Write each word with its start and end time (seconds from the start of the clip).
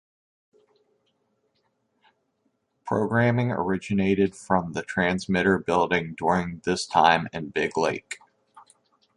Programming 2.87 3.51
originated 3.51 4.35
from 4.35 4.73
the 4.73 4.81
transmitter 4.81 5.59
building 5.59 6.15
during 6.17 6.59
this 6.65 6.87
time 6.87 7.27
in 7.33 7.51
Big 7.51 7.77
Lake. 7.77 8.17